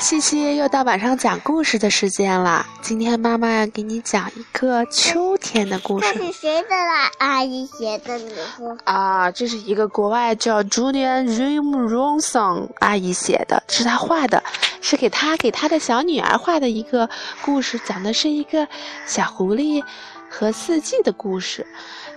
[0.00, 2.66] 七七又到晚上讲故事的时间了。
[2.82, 6.12] 今天妈妈要给你讲一个秋天的故事。
[6.12, 7.10] 这是谁的啦？
[7.18, 8.18] 阿姨写的？
[8.18, 14.42] 你说啊，这是一个国外叫 Julian Rimronson 阿姨写的，是她画的，
[14.80, 17.08] 是给她给她的小女儿画的一个
[17.42, 18.66] 故事，讲的是一个
[19.06, 19.82] 小狐狸
[20.28, 21.66] 和四季的故事。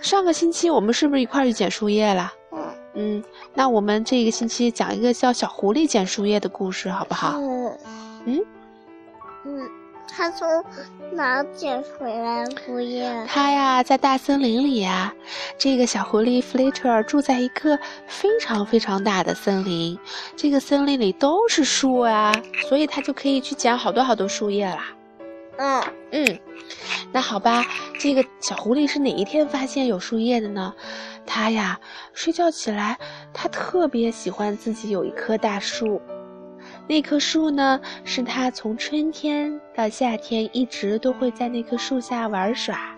[0.01, 2.33] 上个星期我们是不是一块儿去捡树叶了？
[2.99, 7.37] 嗯嗯，那我们这个星期讲一个叫小狐狸捡树叶的故事，好不好？
[7.37, 7.77] 嗯
[8.25, 8.45] 嗯，
[9.45, 9.69] 嗯，
[10.07, 10.47] 他从
[11.11, 13.07] 哪捡回来树叶？
[13.27, 15.13] 他呀，在大森林里呀。
[15.59, 19.97] 这个小狐狸弗雷特尔住在一个非常非常大的森林，
[20.35, 22.31] 这个森林里都是树啊，
[22.67, 24.87] 所以它就可以去捡好多好多树叶啦。
[25.57, 26.39] 嗯嗯，
[27.11, 27.65] 那好吧，
[27.99, 30.73] 这个小狐狸是哪一天发现有树叶的呢？
[31.25, 31.79] 它呀，
[32.13, 32.97] 睡觉起来，
[33.33, 36.01] 它特别喜欢自己有一棵大树。
[36.87, 42.95] 那棵树呢，是它从春天到夏天一直都会在那棵树下玩耍。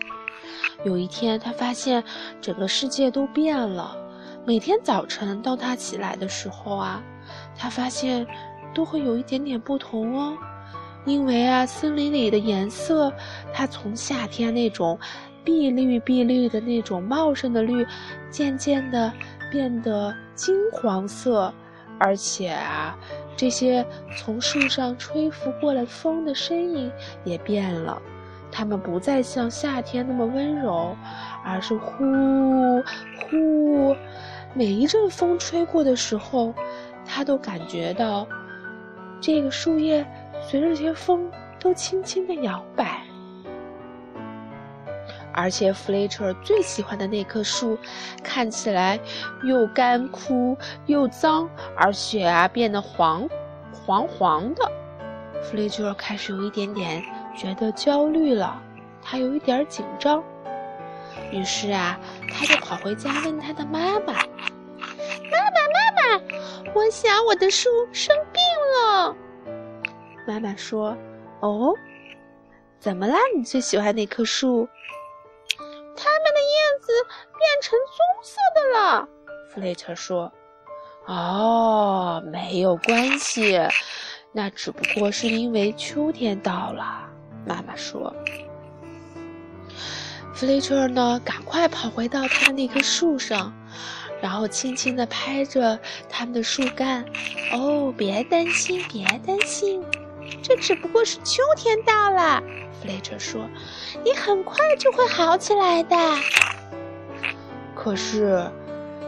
[0.84, 2.03] 有一天，他发现
[2.39, 3.97] 整个世界都变了。
[4.45, 7.03] 每天早晨当他起来的时候啊，
[7.58, 8.25] 他发现
[8.73, 10.38] 都会有一点点不同哦。
[11.05, 13.11] 因为啊，森林里的颜色，
[13.53, 15.00] 它从夏天那种
[15.44, 17.86] 碧绿碧绿的那种茂盛的绿，
[18.30, 19.11] 渐渐的
[19.50, 21.52] 变得金黄色，
[21.97, 22.97] 而且啊，
[23.36, 23.83] 这些
[24.17, 26.91] 从树上吹拂过来风的声音
[27.23, 28.00] 也变了，
[28.52, 30.95] 它们不再像夏天那么温柔，
[31.44, 32.84] 而是呼
[33.30, 33.95] 呼，
[34.53, 36.53] 每一阵风吹过的时候，
[37.06, 38.28] 他都感觉到
[39.19, 40.06] 这个树叶。
[40.42, 43.04] 随着这些风都轻轻的摇摆，
[45.34, 47.78] 而且弗雷彻最喜欢的那棵树，
[48.23, 49.00] 看起来
[49.44, 53.30] 又干枯又脏，而且啊变得黄
[53.72, 54.72] 黄黄的。
[55.44, 57.03] 弗雷彻开始有一点点
[57.38, 58.62] 觉得焦虑了，
[59.02, 60.24] 他有一点紧张。
[61.31, 62.00] 于是啊，
[62.34, 64.13] 他就跑回家问他的妈妈
[64.81, 66.24] ：“妈妈，妈妈，
[66.74, 68.42] 我想我的树生病
[68.81, 69.16] 了。”
[70.29, 70.95] 妈妈说
[71.41, 71.73] ：“哦，
[72.79, 73.17] 怎么啦？
[73.35, 74.69] 你最喜欢那棵树？
[75.97, 76.91] 它们的叶子
[77.35, 79.09] 变成棕色的了。”
[79.50, 80.31] 弗雷特说
[81.07, 83.59] ：“哦，没有关系，
[84.31, 87.09] 那只不过是因为秋天到了。”
[87.44, 88.16] 妈妈说。
[90.35, 93.51] 弗雷特呢，赶快跑回到他的那棵树上，
[94.22, 97.03] 然后轻轻地拍着他们的树干。
[97.51, 99.84] “哦，别担心，别担心。”
[100.41, 102.41] 这只不过是秋天到了，
[102.81, 103.47] 弗雷彻说
[104.03, 105.95] ：“你很快就会好起来的。”
[107.75, 108.50] 可是，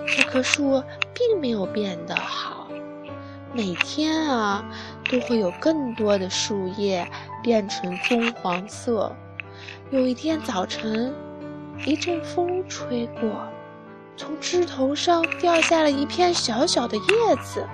[0.07, 0.83] 这棵树
[1.13, 2.67] 并没有变得好。
[3.53, 4.63] 每天啊，
[5.09, 7.05] 都会有更多的树叶
[7.43, 9.13] 变成棕黄色。
[9.89, 11.13] 有一天早晨，
[11.85, 13.29] 一阵风吹过，
[14.15, 17.67] 从枝头上掉下了一片小小的叶子。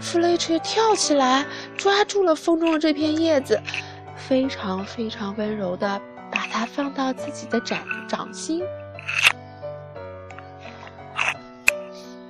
[0.00, 1.44] 弗雷彻跳起来，
[1.76, 3.60] 抓住了风中的这片叶子，
[4.16, 6.00] 非常非常温柔地
[6.32, 7.78] 把它放到自己的掌
[8.08, 8.62] 掌心。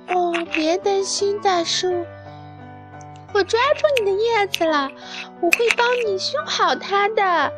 [0.09, 2.05] 哦，别担心，大树，
[3.33, 4.91] 我抓住你的叶子了，
[5.39, 7.51] 我会帮你修好它的。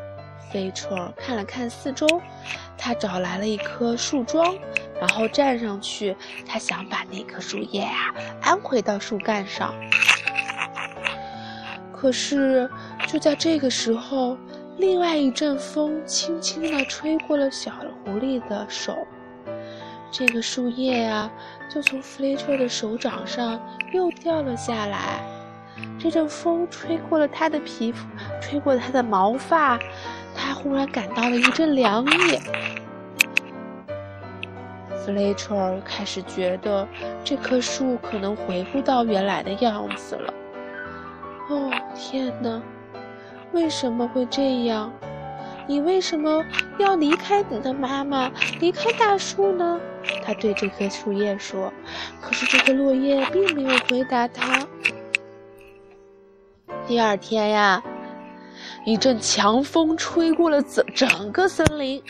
[0.54, 2.06] 弗雷彻看了看四周，
[2.78, 4.56] 他找来了一棵树桩，
[5.02, 6.16] 然后站上去，
[6.46, 9.74] 他想把那棵树叶啊安回到树干上。
[11.92, 12.70] 可是，
[13.08, 14.38] 就在这个时候，
[14.78, 17.72] 另外一阵风轻轻地吹过了小
[18.06, 18.96] 狐狸的手，
[20.12, 21.32] 这个树叶呀，
[21.68, 23.60] 就从弗雷彻的手掌上
[23.92, 25.20] 又掉了下来。
[26.00, 28.06] 这阵风吹过了他的皮肤，
[28.40, 29.80] 吹过他的毛发，
[30.64, 32.40] 忽然感到了一阵凉意。
[35.06, 36.88] 弗雷彻开始觉得
[37.26, 40.34] 这棵树可能回不到原来的样子了。
[41.50, 42.62] 哦，天哪！
[43.52, 44.90] 为什么会这样？
[45.68, 46.44] 你为什么
[46.78, 48.32] 要离开你的妈妈，
[48.62, 49.80] 离开大树呢？
[50.24, 51.72] 他对这棵树叶说。
[52.22, 54.66] 可是这个落叶并没有回答他。
[56.88, 57.84] 第二天呀，
[58.86, 62.04] 一阵强风吹过了整整个森林。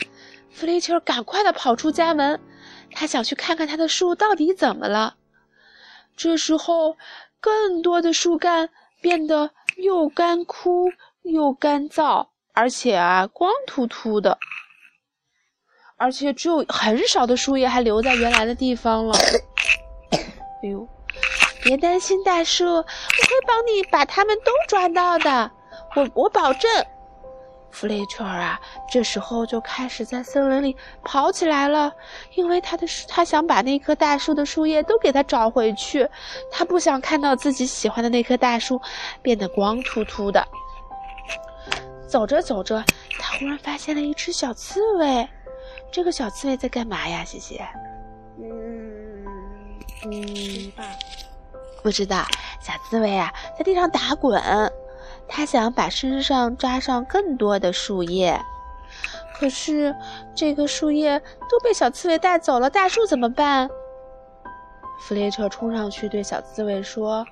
[0.50, 2.40] 弗雷切赶快的跑出家门，
[2.92, 5.16] 他想去看看他的树到底怎么了。
[6.16, 6.96] 这时候，
[7.40, 8.70] 更多的树干。
[9.00, 10.90] 变得又干枯
[11.24, 14.38] 又干燥，而且啊光秃秃的，
[15.98, 19.14] 而且只有很少的树叶还留在原来的地方了。
[20.10, 20.88] 哎呦，
[21.62, 22.86] 别担心，大树，我会
[23.46, 25.50] 帮你把它们都抓到的，
[25.94, 26.70] 我我保证。
[27.70, 31.92] 弗雷彻尔啊，这时候就开始在森林里跑起来了，
[32.36, 36.08] 因为他的他想把那棵大树的树叶都给他找回去，
[36.52, 38.80] 他不想看到自己喜欢的那棵大树
[39.22, 40.46] 变得光秃秃的。
[42.06, 42.84] 走着走着，
[43.18, 45.28] 他忽然发现了一只小刺猬。
[45.90, 47.24] 这个小刺猬在干嘛呀？
[47.24, 47.66] 谢谢。
[48.38, 49.24] 嗯
[50.04, 50.72] 嗯，
[51.82, 52.24] 不知道。
[52.60, 54.40] 小刺猬啊，在地上打滚。
[55.28, 58.40] 他想把身上扎上更多的树叶，
[59.38, 59.94] 可是
[60.34, 61.18] 这个树叶
[61.50, 62.70] 都被小刺猬带走了。
[62.70, 63.68] 大树怎么办？
[65.00, 67.26] 弗雷彻冲上去对小刺猬说：“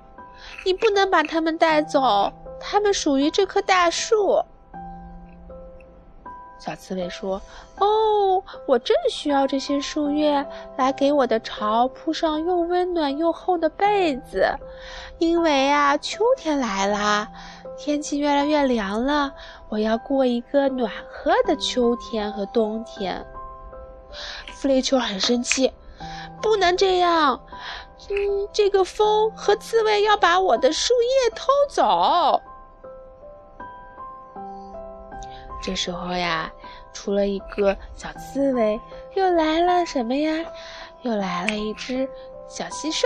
[0.65, 4.43] 你不能把它们带走，它们属于这棵大树。”
[6.65, 7.41] 小刺猬说
[7.77, 10.45] ：“哦，我正需要这些树叶
[10.77, 14.47] 来给我的巢铺上又温暖又厚的被子，
[15.17, 17.27] 因为啊，秋天来啦，
[17.77, 19.33] 天气越来越凉了，
[19.67, 23.25] 我要过一个暖和的秋天和冬天。”
[24.55, 25.69] 弗雷丘很生气
[26.41, 27.41] ：“不能这样！
[28.09, 32.41] 嗯，这个风和刺猬要把我的树叶偷走。”
[35.63, 36.51] 这时候呀，
[36.91, 38.77] 除了一个小刺猬，
[39.15, 40.45] 又来了什么呀？
[41.03, 42.07] 又来了一只
[42.49, 43.05] 小蟋蟀。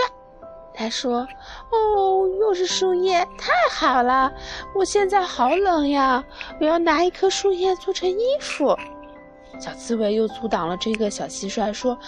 [0.74, 1.26] 他说
[1.70, 4.32] ：“哦，又是树叶，太好了！
[4.74, 6.24] 我现在好冷呀，
[6.60, 8.76] 我要拿一棵树叶做成衣服。”
[9.60, 11.98] 小刺猬又阻挡了这个小蟋蟀，说：“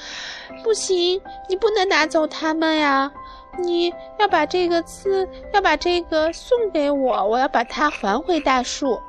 [0.62, 3.11] 不行，你不能拿走它们呀！
[3.58, 9.00] 你要把这个刺，要把这个送给我，我要把它还回大树。”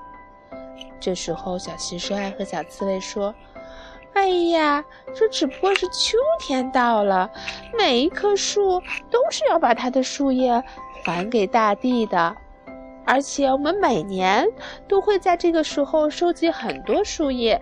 [1.01, 3.33] 这时候，小蟋蟀和小刺猬说
[4.13, 7.27] ：“哎呀，这只不过是秋天到了，
[7.75, 10.63] 每一棵树都是要把它的树叶
[11.03, 12.36] 还给大地的，
[13.03, 14.48] 而且我们每年
[14.88, 17.59] 都会在这个时候收集很多树叶。”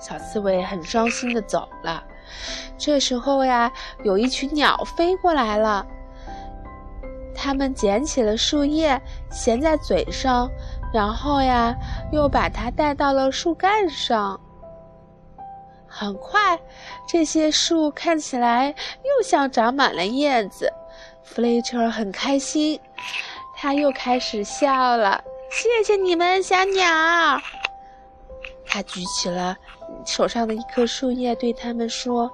[0.00, 2.02] 小刺猬很伤心的走了。
[2.76, 3.70] 这时候呀，
[4.02, 5.86] 有一群鸟飞过来了，
[7.34, 9.00] 它们捡起了树叶，
[9.30, 10.50] 衔在嘴上。
[10.92, 11.74] 然后呀，
[12.10, 14.40] 又把它带到了树干上。
[15.86, 16.58] 很快，
[17.08, 20.72] 这些树看起来又像长满了叶子。
[21.22, 22.80] 弗雷彻很开心，
[23.56, 25.22] 他又开始笑了。
[25.50, 26.84] 谢谢你们，小鸟。
[28.66, 29.56] 他举起了
[30.04, 32.30] 手上的一棵树叶，对他们说：“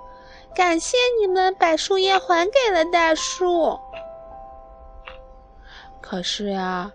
[0.54, 3.78] 感谢你们把树叶还给了大树。”
[6.00, 6.90] 可是呀。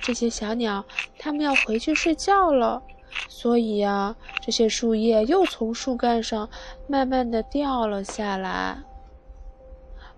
[0.00, 0.84] 这些小鸟，
[1.18, 2.82] 它们要回去睡觉了，
[3.28, 6.48] 所以呀，这些树叶又从树干上
[6.86, 8.82] 慢慢的掉了下来。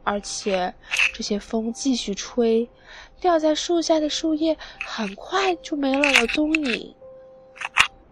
[0.03, 0.73] 而且，
[1.13, 2.69] 这些风继续吹，
[3.21, 4.57] 掉在树下的树叶
[4.87, 6.95] 很快就没了了踪影。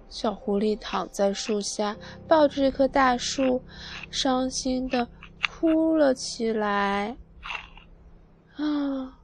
[0.08, 1.96] 小狐狸躺在树下，
[2.26, 3.62] 抱着这棵大树，
[4.10, 5.06] 伤心的
[5.48, 7.16] 哭了起来。
[8.56, 9.18] 啊！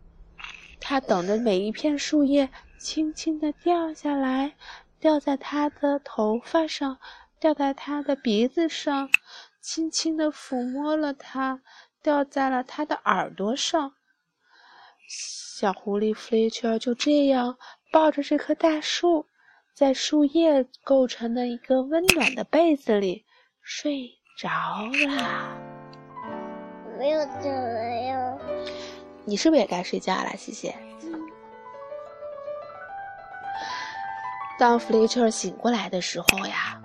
[0.90, 4.56] 他等着每一片树叶轻轻地掉下来，
[4.98, 6.98] 掉在他的头发上，
[7.38, 9.08] 掉在他的鼻子上，
[9.60, 11.60] 轻轻地抚摸了它，
[12.02, 13.92] 掉在了他的耳朵上。
[15.08, 17.56] 小狐狸弗雷彻就这样
[17.92, 19.26] 抱着这棵大树，
[19.76, 23.24] 在树叶构成的一个温暖的被子里
[23.62, 24.48] 睡着
[25.06, 25.56] 了。
[26.98, 27.78] 没有怎么
[28.08, 28.40] 样。
[29.24, 30.74] 你是不是也该睡觉了，西西？
[34.58, 36.80] 当弗雷彻醒过来的时候呀，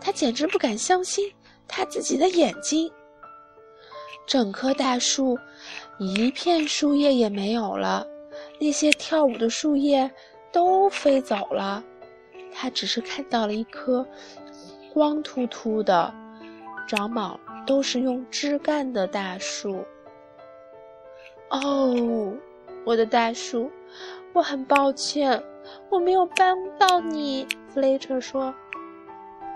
[0.00, 1.32] 他简直不敢相信
[1.68, 2.90] 他自己的眼睛。
[4.26, 5.38] 整棵大树
[5.98, 8.06] 一片树叶也没有了，
[8.60, 10.10] 那些跳舞的树叶
[10.52, 11.82] 都飞走了，
[12.52, 14.06] 他只是看到了一棵
[14.92, 16.12] 光秃秃的、
[16.88, 19.84] 长满都是用枝干的大树。
[21.50, 22.32] 哦，
[22.84, 23.70] 我的大树，
[24.32, 25.42] 我很抱歉，
[25.90, 27.46] 我没有帮到你。
[27.68, 28.54] 弗雷彻说：“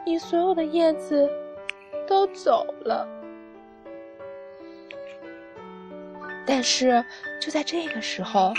[0.05, 1.31] 你所有的叶子
[2.07, 3.09] 都走了。”
[6.45, 7.05] 但是
[7.41, 8.53] 就在这个时候，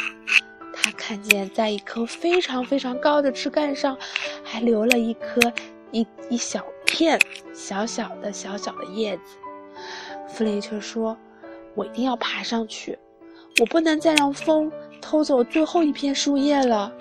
[0.74, 3.98] 他看见在一棵非常非常高的枝干上，
[4.44, 5.40] 还留了一颗
[5.92, 7.20] 一一小片
[7.54, 9.38] 小小的小小的叶子。
[10.28, 11.18] 弗雷彻说
[11.76, 12.98] ：“我一定要爬上去。”
[13.60, 14.70] 我不能再让风
[15.02, 16.92] 偷走最后一片树叶了。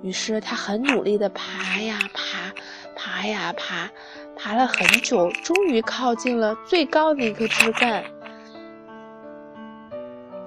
[0.00, 2.52] 于是他很努力地爬呀爬，
[2.94, 3.90] 爬呀爬，
[4.36, 8.04] 爬了很久，终于靠近了最高的一个枝干。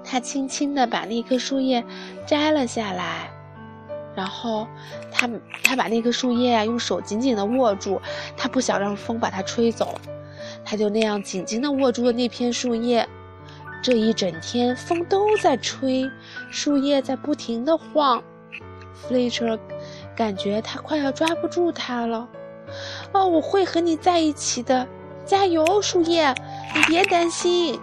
[0.02, 1.84] 他轻轻地把那棵树叶
[2.26, 3.30] 摘了下来，
[4.14, 4.66] 然后
[5.10, 5.28] 他
[5.62, 8.00] 他把那棵树叶啊用手紧紧地握住，
[8.38, 10.00] 他不想让风把它吹走，
[10.64, 13.06] 他就那样紧紧地握住了那片树叶。
[13.82, 16.08] 这一整天风都在吹，
[16.50, 18.22] 树叶在不停地晃，
[18.94, 19.58] 弗雷彻
[20.14, 22.28] 感觉他快要抓不住它了。
[23.12, 24.86] 哦，我会和你在一起的，
[25.24, 26.32] 加油，树叶，
[26.76, 27.76] 你别担心。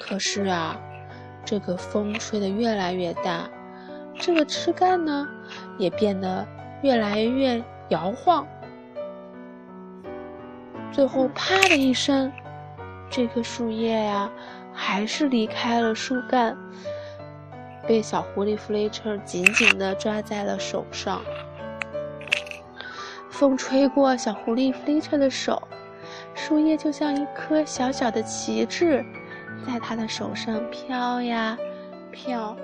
[0.00, 0.80] 可是啊，
[1.44, 3.50] 这个风吹得越来越大，
[4.18, 5.28] 这个枝干呢
[5.76, 6.46] 也变得
[6.80, 8.48] 越来越摇晃，
[10.90, 12.32] 最后啪的一声。
[13.10, 14.30] 这棵树叶呀，
[14.72, 16.56] 还是离开了树干，
[17.86, 21.22] 被小狐狸弗雷彻紧紧地抓在了手上。
[23.30, 25.62] 风吹过小狐狸弗雷彻的手，
[26.34, 29.04] 树叶就像一颗小小的旗帜，
[29.66, 31.56] 在他的手上飘呀
[32.12, 32.56] 飘。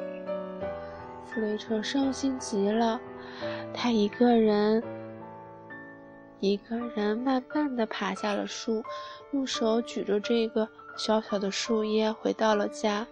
[1.24, 3.00] 弗雷彻伤心极了，
[3.72, 4.82] 他一个人。
[6.44, 8.84] 一个人慢慢地爬下了树，
[9.30, 13.06] 用手举着这个小小的树叶回到了家。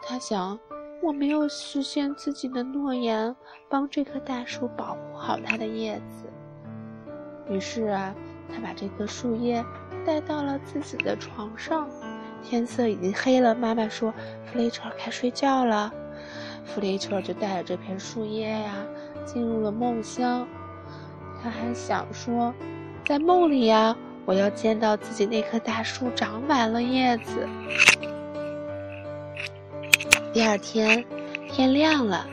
[0.00, 0.56] 他想，
[1.02, 3.34] 我没有实现自己的诺言，
[3.68, 6.30] 帮这棵大树保护好它的叶子。
[7.52, 8.14] 于是啊，
[8.48, 9.64] 他把这棵树叶
[10.06, 11.90] 带到了自己的床上。
[12.44, 14.14] 天色已经黑了，妈妈说
[14.46, 15.92] ：“弗雷彻该睡觉了。”
[16.64, 18.86] 弗雷彻就带着这片树叶呀，
[19.24, 20.46] 进入了梦乡。
[21.42, 22.54] 他还想说，
[23.04, 27.48] 在梦里呀，我要见到自己那棵大树长满了叶子。
[30.32, 31.04] 第二天，
[31.50, 32.24] 天亮了，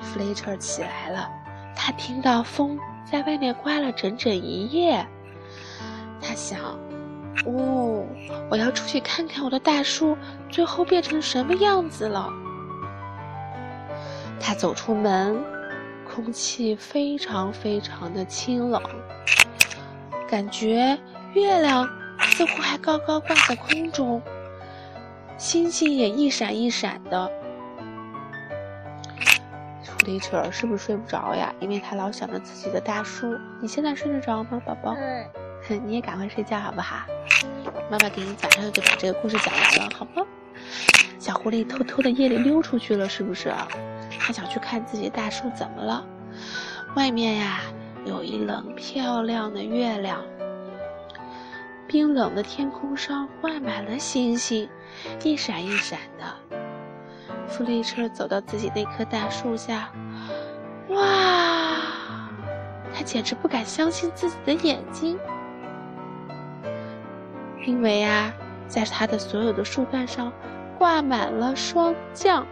[0.00, 1.30] 弗雷彻起来了。
[1.76, 2.76] 他听到风
[3.10, 5.06] 在外面刮了整整一夜。
[6.20, 6.58] 他想，
[7.46, 8.04] 哦，
[8.50, 10.16] 我要出去看看我的大树
[10.48, 12.28] 最后变成什么样子了。
[14.40, 15.59] 他走出门。
[16.12, 18.82] 空气非常非常的清冷，
[20.28, 20.98] 感觉
[21.34, 21.88] 月亮
[22.18, 24.20] 似乎还高高挂在空中，
[25.38, 27.30] 星星也一闪一闪的。
[29.86, 31.54] 狐狸儿是不是睡不着呀？
[31.60, 33.38] 因为他老想着自己的大叔。
[33.60, 34.96] 你现在睡得着吗，宝宝？
[34.98, 35.86] 嗯。
[35.86, 37.06] 你也赶快睡觉好不好？
[37.90, 40.26] 妈妈给你早上就把这个故事讲完了，好吗？
[41.18, 43.54] 小狐狸偷偷的夜里溜出去了，是不是？
[44.30, 46.06] 他想去看自己大树怎么了？
[46.94, 47.62] 外面呀，
[48.04, 50.22] 有一冷漂亮的月亮。
[51.88, 54.68] 冰冷的天空上挂满了星星，
[55.24, 56.56] 一闪一闪的。
[57.48, 59.90] 弗利彻走到自己那棵大树下，
[60.90, 61.74] 哇！
[62.94, 65.18] 他简直不敢相信自己的眼睛，
[67.66, 68.32] 因为啊，
[68.68, 70.32] 在他的所有的树干上
[70.78, 72.46] 挂满了霜降。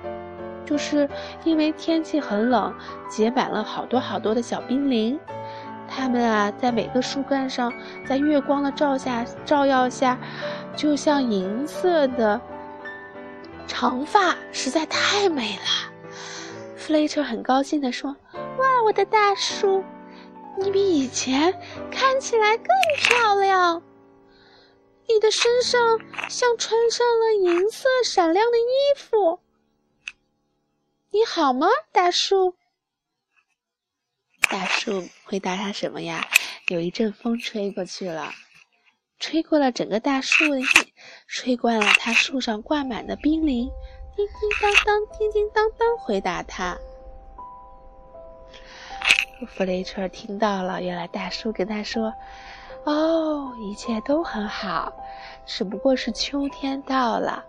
[0.69, 1.09] 就是
[1.45, 2.75] 因为天气很冷，
[3.09, 5.19] 结满了好多好多的小冰凌，
[5.89, 7.73] 它们啊，在每个树干上，
[8.07, 10.19] 在月光的照下照耀下，
[10.77, 12.39] 就像银色的
[13.67, 15.91] 长发，实在太美了。
[16.77, 19.83] 弗雷彻很高兴地说：“哇，我的大树，
[20.59, 21.55] 你比以前
[21.91, 22.67] 看起来更
[22.99, 23.83] 漂亮，
[25.09, 25.99] 你的身上
[26.29, 29.41] 像穿上了银色闪亮的衣服。”
[31.11, 32.55] 你好吗，大树？
[34.50, 36.29] 大树回答他什么呀？
[36.69, 38.31] 有一阵风吹过去了，
[39.19, 40.67] 吹过了整个大树的叶，
[41.27, 43.71] 吹惯了它树上挂满的冰凌，
[44.15, 46.77] 叮叮当当，叮叮当当，回答他。
[49.47, 52.12] 弗雷彻听到了，原来大树跟他说
[52.85, 54.93] ：“哦，一切都很好，
[55.47, 57.43] 只不过是秋天到了，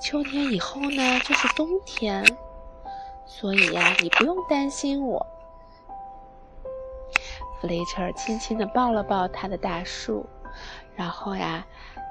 [0.00, 2.24] 秋天以后呢，就是冬天。”
[3.28, 5.24] 所以呀，你不用担心我。
[7.60, 10.26] 弗雷彻轻轻地抱了抱他的大树，
[10.96, 11.64] 然后呀，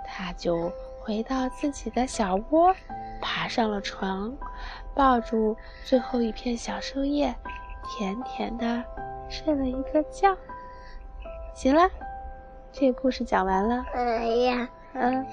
[0.05, 0.71] 他就
[1.01, 2.73] 回到自己的小窝，
[3.21, 4.33] 爬上了床，
[4.93, 7.33] 抱住最后一片小树叶，
[7.89, 8.83] 甜甜的
[9.27, 10.35] 睡了一个觉。
[11.53, 11.89] 行了，
[12.71, 13.83] 这个故事讲完了。
[13.93, 15.25] 哎呀，嗯，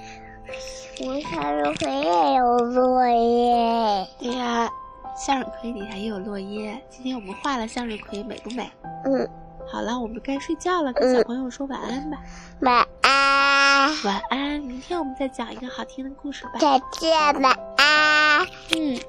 [1.05, 4.07] 我向日葵也有作业。
[4.17, 4.69] 对呀。
[5.15, 6.79] 向日葵底下也有落叶。
[6.89, 8.69] 今天我们画了向日葵，美不美？
[9.05, 9.27] 嗯。
[9.67, 12.17] 好了，我们该睡觉了，跟小朋友说晚安吧。
[12.59, 14.03] 晚安。
[14.03, 14.59] 晚安。
[14.59, 16.51] 明天我们再讲一个好听的故事吧。
[16.59, 18.45] 再见，晚安。
[18.75, 18.99] 嗯。